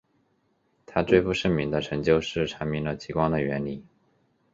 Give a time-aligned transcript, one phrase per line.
[0.87, 3.85] 他最负盛名的成就是阐明了极光的原理。